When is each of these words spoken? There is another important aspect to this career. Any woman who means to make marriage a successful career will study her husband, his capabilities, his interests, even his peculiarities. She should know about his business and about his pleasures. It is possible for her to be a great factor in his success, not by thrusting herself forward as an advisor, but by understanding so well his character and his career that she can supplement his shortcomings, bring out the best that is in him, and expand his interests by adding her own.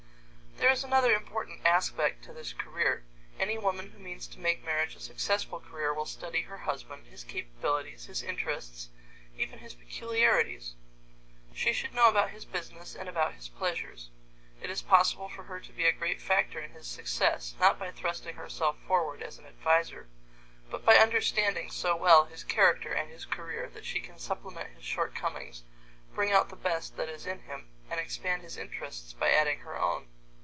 There 0.57 0.71
is 0.77 0.83
another 0.85 1.13
important 1.13 1.65
aspect 1.65 2.23
to 2.23 2.33
this 2.33 2.53
career. 2.53 3.03
Any 3.39 3.57
woman 3.57 3.89
who 3.91 3.99
means 3.99 4.25
to 4.27 4.39
make 4.39 4.63
marriage 4.63 4.95
a 4.95 4.99
successful 5.01 5.59
career 5.59 5.93
will 5.93 6.05
study 6.05 6.43
her 6.43 6.59
husband, 6.59 7.07
his 7.07 7.25
capabilities, 7.25 8.05
his 8.05 8.23
interests, 8.23 8.87
even 9.37 9.59
his 9.59 9.73
peculiarities. 9.73 10.75
She 11.53 11.73
should 11.73 11.93
know 11.93 12.07
about 12.07 12.29
his 12.29 12.45
business 12.45 12.95
and 12.95 13.09
about 13.09 13.33
his 13.33 13.49
pleasures. 13.49 14.11
It 14.61 14.69
is 14.69 14.81
possible 14.83 15.27
for 15.27 15.43
her 15.43 15.59
to 15.59 15.73
be 15.73 15.85
a 15.85 15.91
great 15.91 16.21
factor 16.21 16.59
in 16.59 16.71
his 16.71 16.87
success, 16.87 17.53
not 17.59 17.77
by 17.79 17.91
thrusting 17.91 18.35
herself 18.35 18.77
forward 18.87 19.21
as 19.23 19.37
an 19.39 19.45
advisor, 19.47 20.07
but 20.69 20.85
by 20.85 20.95
understanding 20.95 21.69
so 21.69 21.97
well 21.97 22.25
his 22.25 22.45
character 22.45 22.93
and 22.93 23.09
his 23.09 23.25
career 23.25 23.67
that 23.73 23.83
she 23.83 23.99
can 23.99 24.19
supplement 24.19 24.75
his 24.75 24.85
shortcomings, 24.85 25.63
bring 26.13 26.31
out 26.31 26.47
the 26.49 26.55
best 26.55 26.95
that 26.95 27.09
is 27.09 27.25
in 27.25 27.41
him, 27.41 27.67
and 27.89 27.99
expand 27.99 28.43
his 28.43 28.57
interests 28.57 29.11
by 29.11 29.31
adding 29.31 29.59
her 29.61 29.77
own. 29.77 30.07